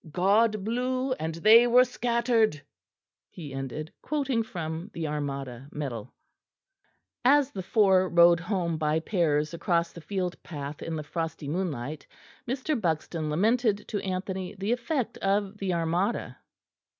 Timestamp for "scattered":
1.85-2.63